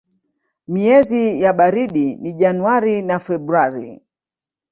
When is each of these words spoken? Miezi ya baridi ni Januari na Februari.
Miezi 0.67 1.41
ya 1.41 1.53
baridi 1.53 2.15
ni 2.15 2.33
Januari 2.33 3.01
na 3.01 3.19
Februari. 3.19 4.01